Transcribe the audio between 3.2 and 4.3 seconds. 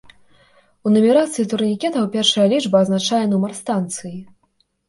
нумар станцыі.